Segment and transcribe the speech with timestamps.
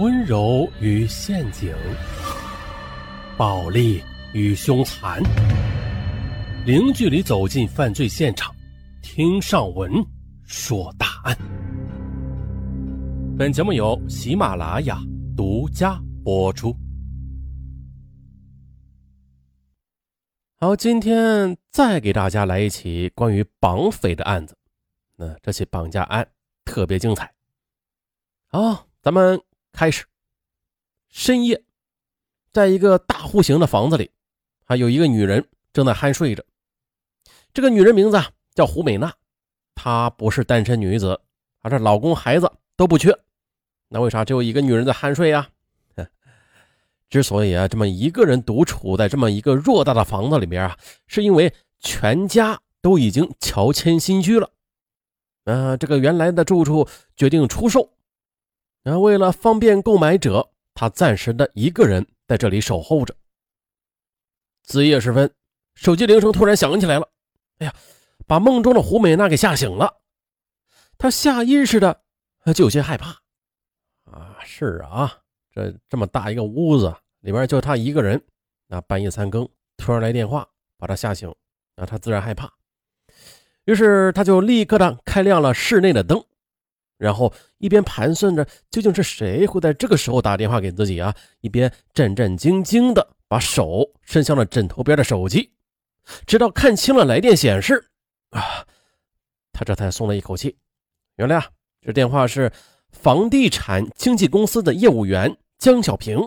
[0.00, 1.76] 温柔与陷阱，
[3.36, 5.22] 暴力与凶残，
[6.64, 8.50] 零距离走进犯罪现场，
[9.02, 9.92] 听上文
[10.42, 11.36] 说大案。
[13.38, 14.98] 本节目由喜马拉雅
[15.36, 16.74] 独家播出。
[20.56, 24.56] 好，今天再给大家来一起关于绑匪的案子。
[25.16, 26.26] 那这起绑架案
[26.64, 27.30] 特别精彩。
[28.48, 29.38] 好，咱们。
[29.72, 30.04] 开始。
[31.08, 31.62] 深夜，
[32.52, 34.10] 在一个大户型的房子里，
[34.64, 36.44] 还有一个女人正在酣睡着。
[37.52, 38.20] 这个女人名字
[38.54, 39.12] 叫胡美娜，
[39.74, 41.20] 她不是单身女子，
[41.60, 43.12] 而是老公孩子都不缺。
[43.88, 45.48] 那为啥只有一个女人在酣睡呀？
[47.10, 54.48] 之所以啊这么一个人独处在这么一个偌大的房子里边啊，是因为全家都已经乔迁新居了。
[55.42, 57.92] 呃，这个原来的住处决定出售。
[58.82, 63.14] 然后，为了方便购买者，他暂时的一个人在这里守候着。
[64.62, 65.30] 子夜时分，
[65.74, 67.08] 手机铃声突然响起来了。
[67.58, 67.74] 哎呀，
[68.26, 70.00] 把梦中的胡美娜给吓醒了。
[70.96, 72.02] 他下意识的
[72.54, 73.10] 就有些害怕。
[74.04, 75.18] 啊，是啊，
[75.52, 78.22] 这这么大一个屋子里边就他一个人，
[78.66, 79.46] 那半夜三更
[79.76, 81.34] 突然来电话，把他吓醒，
[81.76, 82.50] 那他自然害怕。
[83.64, 86.24] 于是他就立刻的开亮了室内的灯。
[87.00, 95.50] 然后一边盘算着究竟是谁会在这个时候打电话给自己啊，一边战战兢兢的把手伸向了枕头边的手机，
[96.26, 97.88] 直到看清了来电显示，
[98.32, 98.66] 啊，
[99.50, 100.58] 他这才松了一口气。
[101.16, 101.46] 原来啊，
[101.80, 102.52] 这电话是
[102.90, 106.18] 房地产经纪公司的业务员江小平。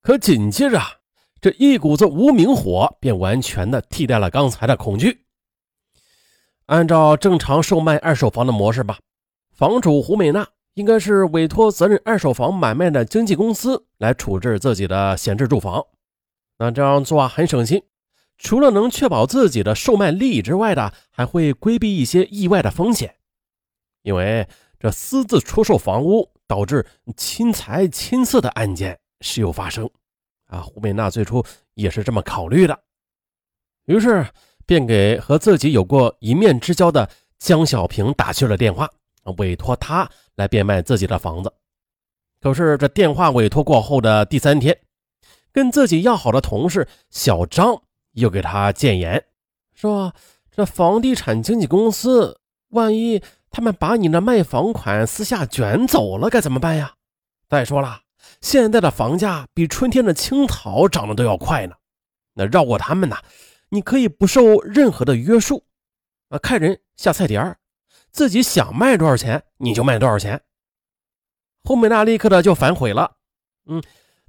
[0.00, 0.80] 可紧接着，
[1.42, 5.26] 这一股子无名火便完全的替代了刚才的恐惧。
[6.64, 8.98] 按照正常售卖二手房的模式吧。
[9.54, 15.86] 房主胡美娜应该是委托责任二手房买卖的经纪公司来处置自己的闲置住房，
[16.58, 17.84] 那这样做啊很省心，
[18.36, 23.14] 除了能确保自己的售卖利益之外的，还会规避一些意外的风险。
[24.02, 24.48] 因为
[24.80, 26.84] 这私自出售房屋导致
[27.16, 29.88] 侵财侵色的案件时有发生，
[30.46, 32.76] 啊，胡美娜最初也是这么考虑的，
[33.84, 34.26] 于是
[34.66, 37.08] 便给和自己有过一面之交的
[37.38, 38.90] 江小平打去了电话。
[39.38, 41.52] 委托他来变卖自己的房子，
[42.40, 44.78] 可是这电话委托过后的第三天，
[45.52, 49.24] 跟自己要好的同事小张又给他谏言，
[49.72, 50.14] 说
[50.50, 56.94] 这房地产经纪公司万一他们把你的卖房款私下卷走了，该怎么办呀？
[57.48, 58.00] 再说了，
[58.40, 61.74] 现在的房价比春天的青草涨得都要快呢，
[62.34, 63.16] 那绕过他们呢，
[63.68, 65.64] 你可以不受任何的约束，
[66.28, 67.58] 啊，看人下菜碟儿。
[68.14, 70.40] 自己想卖多少钱，你就卖多少钱。
[71.64, 73.16] 胡美娜立刻的就反悔了，
[73.66, 73.82] 嗯，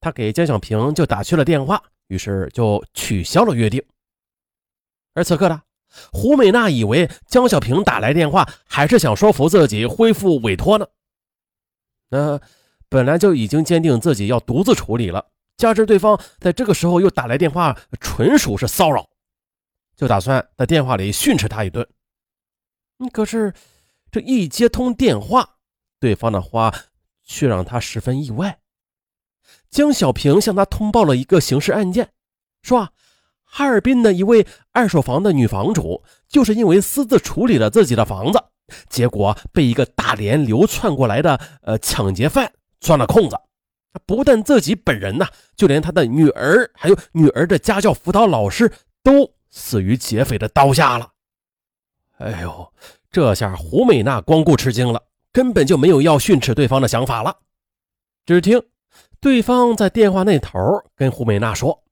[0.00, 3.82] 她给江小平就打去了电话，于是就取消了约定。
[5.14, 5.62] 而此刻的
[6.12, 10.86] 胡美娜以为江小平打来电话，还是想说服自己恢复委托呢。
[12.10, 12.38] 那
[12.90, 19.08] 本来就已经坚定自己要独自处理了，加之对方在这个时候又打来电话，纯属是骚扰，
[19.96, 21.88] 就打算在电话里训斥他一顿。
[23.12, 23.54] 可是，
[24.10, 25.56] 这一接通电话，
[25.98, 26.74] 对方的话
[27.24, 28.58] 却让他十分意外。
[29.70, 32.10] 江小平向他通报了一个刑事案件，
[32.62, 32.92] 说，
[33.44, 38.42] 哈尔滨的一位二手房的女房主，就是因为私自处理了自己的房子，
[38.88, 43.38] 结果被一个大连流窜过来的呃抢劫犯钻了空子。
[44.06, 48.72] 不但自己本人呐，就连他的女儿，还有女儿的家教辅导老师，
[49.02, 51.12] 都死于劫匪的刀下了。
[52.18, 52.72] 哎呦，
[53.10, 57.38] 这下胡美娜光顾吃惊了，根本就没有要训斥对方的想法了。
[58.24, 58.62] 只听
[59.20, 60.58] 对方在电话那头
[60.94, 61.82] 跟胡美娜说：“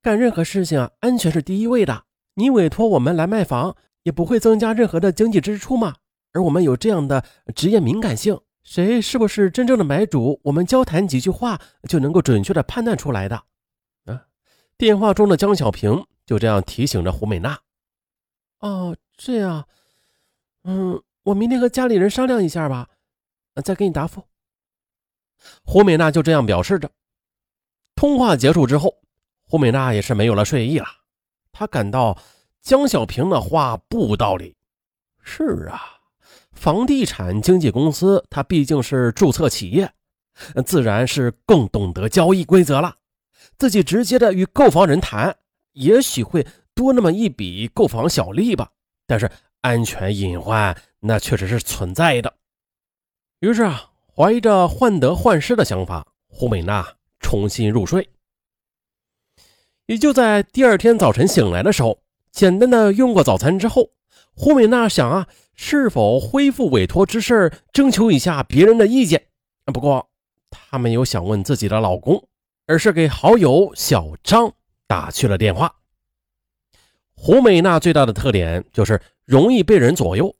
[0.00, 2.04] 干任何事情啊，安全是第一位的。
[2.36, 5.96] 你委托我们来卖房，也不会增加任何的经济支出嘛。
[6.32, 7.22] 而我们有这样的
[7.54, 13.36] 职业敏感性，谁是不是真正的买主，我们交谈几句话就能够准确的判断出来的。”
[14.06, 14.22] 啊，
[14.78, 17.58] 电话中的江小平就这样提醒着胡美娜。
[18.60, 18.96] 哦。
[19.16, 19.68] 这样，
[20.64, 22.88] 嗯，我明天和家里人商量一下吧，
[23.64, 24.24] 再给你答复。
[25.62, 26.90] 胡美娜就这样表示着。
[27.94, 29.02] 通话结束之后，
[29.46, 30.86] 胡美娜也是没有了睡意了。
[31.52, 32.18] 她感到
[32.62, 34.56] 江小平的话不无道理。
[35.22, 35.80] 是啊，
[36.52, 39.92] 房地产经纪公司，它毕竟是注册企业，
[40.66, 42.96] 自然是更懂得交易规则了。
[43.58, 45.36] 自己直接的与购房人谈，
[45.72, 48.70] 也许会多那么一笔购房小利吧。
[49.06, 49.30] 但是
[49.64, 52.34] 安全隐患那确实是存在的。
[53.40, 58.10] 于是啊，怀着患得患失的想法，胡美娜重新入睡。
[59.86, 61.98] 也就在第二天早晨醒来的时候，
[62.30, 63.88] 简单的用过早餐之后，
[64.34, 69.28] 胡美娜想啊，是否恢复委托之事，征求一下别人的意见。
[69.72, 70.10] 不过，
[70.50, 72.28] 她没有想问自己的老公，
[72.66, 74.52] 而是给好友小张
[74.86, 75.74] 打去了电话。
[77.16, 80.34] 胡美娜最大的特点就是容易被人左右。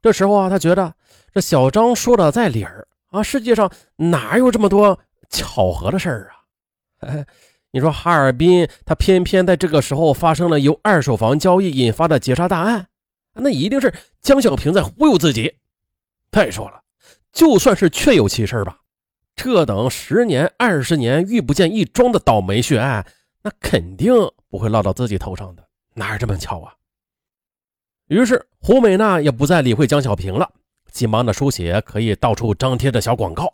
[0.00, 0.94] 这时候啊，她觉得
[1.32, 4.98] 这小张说的在理儿啊，世界上哪有这么多
[5.28, 6.32] 巧合的事儿
[7.00, 7.24] 啊？
[7.70, 12.86] 你说哈尔滨，他偏偏在这个时候发生了由二手房交易引发的劫杀大案，
[13.32, 15.54] 那一定是江小平在忽悠自己。
[16.30, 16.82] 再说了，
[17.32, 18.80] 就算是确有其事吧，
[19.34, 23.06] 这等十年二十年遇不见一桩的倒霉血案，
[23.42, 24.12] 那肯定
[24.50, 26.74] 不会落到自己头上的，哪有这么巧啊？
[28.08, 30.52] 于是胡美娜也不再理会江小平了，
[30.90, 33.52] 急忙的书写可以到处张贴的小广告。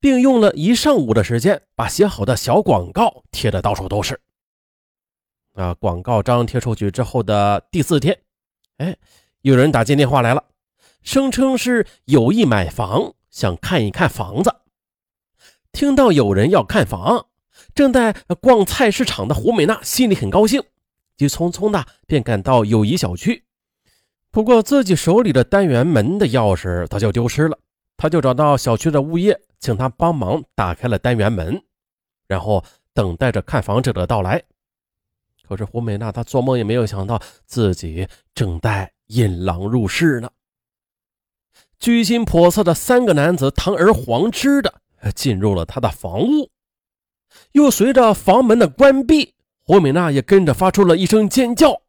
[0.00, 4.18] 并用了一上午的时间，把写好的小广告贴的到处都是。
[5.52, 8.18] 啊，广告张贴出去之后的第四天，
[8.78, 8.96] 哎，
[9.42, 10.42] 有人打进电话来了，
[11.02, 14.56] 声称是有意买房，想看一看房子。
[15.70, 17.26] 听到有人要看房，
[17.74, 20.62] 正在逛菜市场的胡美娜心里很高兴，
[21.20, 23.44] 急匆匆的便赶到友谊小区。
[24.30, 27.58] 不过自己手里的单元门的钥匙他就丢失了。
[27.98, 31.62] 他就找到小区的物业，请他帮忙打开了单元门，
[32.26, 32.64] 然后
[32.94, 34.42] 等待着看房者的到来。
[35.46, 40.30] 可是胡美娜，她做梦也没有想到自己正待引狼入室呢。
[41.78, 44.72] 居心叵测的三个男子堂而皇之的
[45.14, 46.50] 进入了他的房屋，
[47.52, 49.34] 又随着房门的关闭，
[49.70, 51.80] 胡美娜也跟着发出了一声尖叫，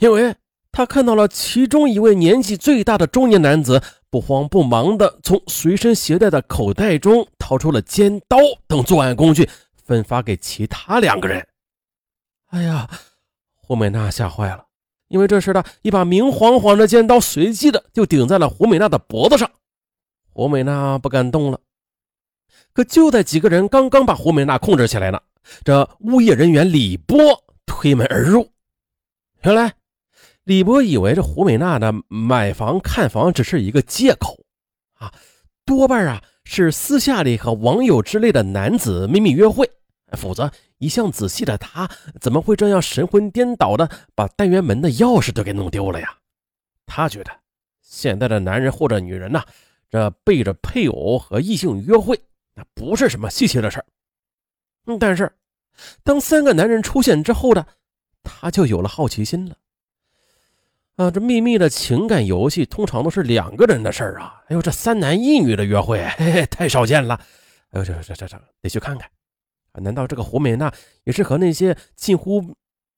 [0.00, 0.34] 因为
[0.70, 3.82] 她看到了其中一位年纪最大的中年男子。
[4.08, 8.36] 不慌不忙地从随身携带的口袋中掏出了尖刀
[8.66, 9.48] 等作案工具，
[9.84, 11.46] 分发给其他两个人。
[12.48, 12.88] 哎呀，
[13.56, 14.66] 胡美娜吓坏了，
[15.08, 19.50] 因为这时的一把明晃晃的尖刀随即的就顶在了胡美娜的脖子上。
[20.30, 21.60] 胡美娜不敢动了。
[22.72, 25.20] 可就在几个人刚刚把胡美娜控制起来呢，
[25.64, 27.18] 这物业人员李波
[27.66, 28.50] 推门而入。
[29.42, 29.72] 原来。
[30.44, 34.44] 李波以为这胡美娜的买房看房只是一个借口
[34.94, 35.14] 啊，
[35.64, 39.70] 多半啊是私下里和网友之类的男子秘密约会，
[40.18, 41.88] 否则一向仔细的他
[42.20, 46.12] 怎么会这样神魂颠倒的把单元门的钥匙都给弄丢了呀？
[46.86, 47.30] 他觉得
[47.80, 49.44] 现在的男人或者女人呐，
[49.88, 52.20] 这背着配偶和异性约会，
[52.56, 53.86] 那不是什么稀奇的事儿。
[54.86, 55.30] 嗯，但是
[56.02, 57.64] 当三个男人出现之后呢，
[58.22, 59.56] 他就有了好奇心了。
[60.96, 64.42] 啊，这秘密的情感游戏通常都是两个人的事儿啊！
[64.48, 67.18] 哎呦，这三男一女的约会，嘿嘿，太少见了。
[67.70, 69.08] 哎呦，这这这这，得去看看。
[69.72, 70.70] 啊，难道这个胡美娜
[71.04, 72.44] 也是和那些近乎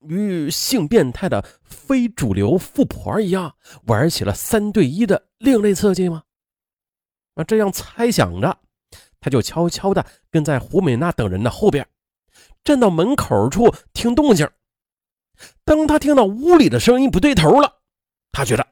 [0.00, 3.54] 于性变态的非主流富婆一样，
[3.86, 6.25] 玩起了三对一的另类刺激吗？
[7.34, 8.58] 啊，这样猜想着，
[9.25, 11.88] 他就悄悄的跟在胡美娜等人的后边，
[12.62, 14.47] 站到门口处听动静。
[15.65, 17.81] 当他听到屋里的声音不对头了。
[18.32, 18.67] 他觉得，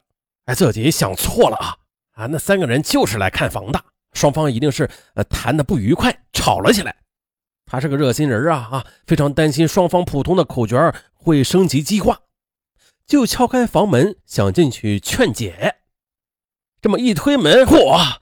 [0.45, 1.79] 哎，自己想错了啊
[2.13, 2.27] 啊！
[2.27, 3.83] 那三个人就是来看房的，
[4.13, 6.95] 双方一定是呃谈的不愉快，吵了起来。
[7.65, 12.21] 他是个热心人啊啊，非常担心双方普通的口角会升级激化，
[13.07, 15.77] 就敲开房门想进去劝解。
[16.83, 18.19] 这么一推门，嚯！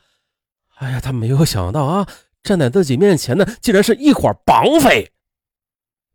[0.77, 2.09] 哎呀，他没有想到啊，
[2.43, 5.13] 站在自己面前的竟然是一伙绑匪。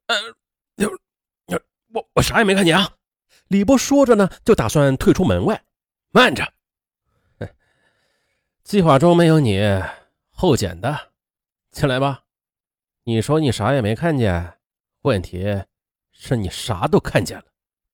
[0.08, 0.15] 呃，
[0.75, 0.89] 有
[1.48, 1.60] 有，
[1.94, 2.91] 我我啥也没看见啊。
[3.48, 5.63] 李波说着呢，就打算退出门外。
[6.12, 6.48] 慢着，
[8.63, 9.60] 计划中没有你，
[10.32, 11.12] 后捡的，
[11.72, 12.24] 进来吧。
[13.03, 14.53] 你说你啥也没看见，
[15.01, 15.63] 问题
[16.12, 17.44] 是你啥都看见了。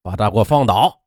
[0.01, 1.01] 把他给我放倒！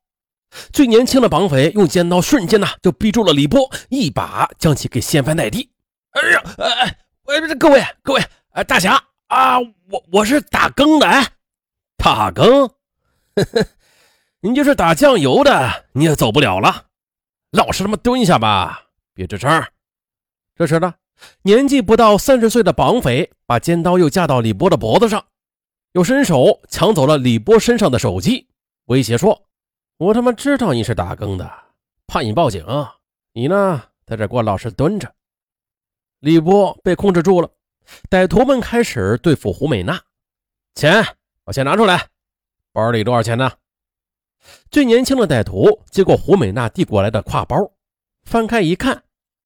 [0.71, 5.71] 最年轻的绑匪用尖刀瞬间呢就逼住了李波，一把将其给掀翻在地。
[6.11, 11.27] 哎呀，哎哎，各位各位，哎，大侠啊，我我是打更的，哎，
[11.97, 13.65] 打更，呵呵。
[14.41, 16.85] 你就是打酱油的，你也走不了了。
[17.51, 19.65] 老实他妈蹲下吧，别吱声。
[20.55, 20.93] 这时呢，
[21.41, 25.25] 年纪不到三十岁的绑匪把尖刀又架到李波的脖子上，
[25.93, 28.47] 又伸手抢走了李波身上的手机，
[28.85, 29.47] 威胁说
[29.97, 31.51] ：“我他妈知道你是打更的，
[32.05, 32.63] 怕你报警。
[33.33, 35.11] 你呢，在这给我老实蹲着。”
[36.25, 37.51] 李波被控制住了，
[38.09, 40.01] 歹徒们开始对付胡美娜。
[40.73, 41.05] 钱，
[41.43, 42.07] 把钱拿出来，
[42.73, 43.51] 包里多少钱呢？
[44.71, 47.55] 最年轻的歹徒接过胡美娜递过来的挎包，
[48.23, 49.03] 翻开一看，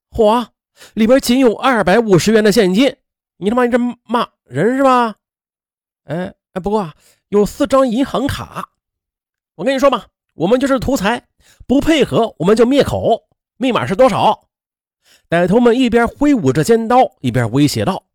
[0.10, 0.48] 嚯，
[0.94, 2.96] 里边仅有二百五十元的现金。
[3.36, 5.18] 你他妈你这骂人是吧？
[6.06, 6.96] 哎哎，不过啊，
[7.28, 8.70] 有四张银行卡。
[9.56, 11.28] 我跟你说吧，我们就是图财，
[11.68, 13.28] 不配合我们就灭口。
[13.58, 14.46] 密码是多少？
[15.30, 18.06] 歹徒们一边挥舞着尖刀，一边威胁道：“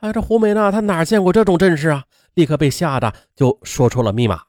[0.00, 2.06] 哎，这胡美娜她哪见过这种阵势啊？
[2.34, 4.42] 立刻被吓得就说出了密码。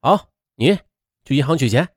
[0.00, 0.78] 好，你
[1.24, 1.88] 去银行取钱。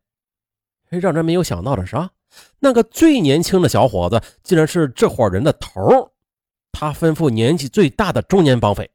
[0.90, 2.12] 让人没有想到的是啊，
[2.60, 6.12] 那个最年轻的小伙子竟然是这伙人的头。
[6.74, 8.92] 他吩咐年纪最大的中年绑匪。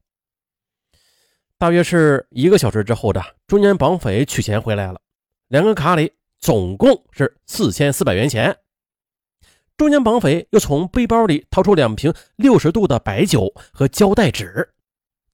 [1.56, 5.00] 大约是一个小时之后的，中年绑匪取钱回来了，
[5.48, 8.58] 两个卡里总共是四千四百元钱。
[9.76, 14.72] 中年绑匪又从背包里掏出两瓶六十度的白酒和胶带纸，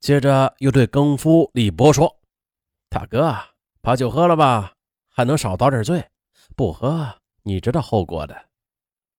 [0.00, 2.18] 接着又对更夫李波说
[2.90, 3.36] ：“大哥，
[3.80, 4.72] 把酒喝了吧，
[5.08, 6.04] 还能少遭点罪。
[6.56, 8.36] 不喝，你知道后果的。”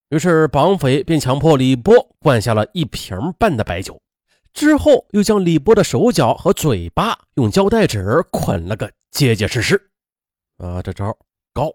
[0.10, 4.00] 于是绑匪便强迫李波灌下了一瓶半的白酒，
[4.54, 9.90] 之后又将李波的手脚和嘴巴用胶带纸捆了个结结实实。
[10.58, 11.18] 啊，这招
[11.54, 11.72] 高。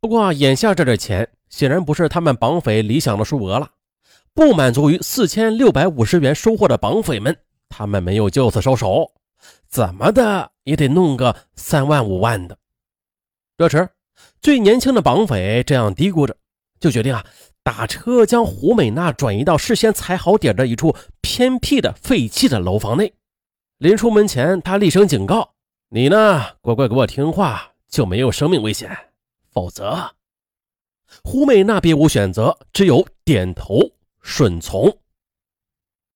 [0.00, 3.70] 不过眼下这点钱显然不是他们绑匪理想的数额了。
[4.34, 7.36] 不满足于四千六百五十元收获的绑匪们，
[7.68, 9.12] 他们没有就此收手，
[9.68, 12.58] 怎么的也得弄个三万五万的。
[13.56, 13.88] 这时，
[14.40, 16.36] 最年轻的绑匪这样嘀咕着。
[16.80, 17.24] 就决定啊，
[17.62, 23.14] 打车将胡美娜转移到事先踩好点的一处偏僻的废弃的楼房内。
[23.78, 25.54] 临出门前，他厉声警告
[25.88, 28.90] ：“你呢，乖乖给我听话，就没有生命危险；
[29.52, 30.10] 否则……”
[31.22, 33.78] 狐媚那别无选择，只有点头
[34.20, 34.98] 顺从。